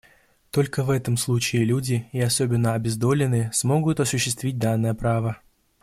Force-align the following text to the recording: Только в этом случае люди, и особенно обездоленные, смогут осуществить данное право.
Только 0.49 0.81
в 0.83 0.89
этом 0.89 1.15
случае 1.15 1.63
люди, 1.63 2.09
и 2.11 2.19
особенно 2.19 2.73
обездоленные, 2.73 3.51
смогут 3.53 3.99
осуществить 3.99 4.57
данное 4.57 4.95
право. 4.95 5.37